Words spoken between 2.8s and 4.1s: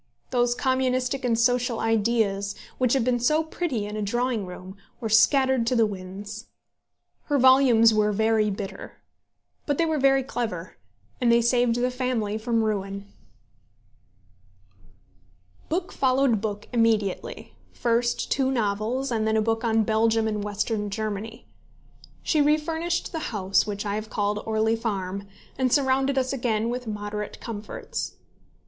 had been so pretty in a